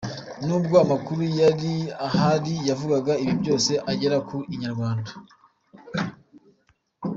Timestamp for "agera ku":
3.91-4.37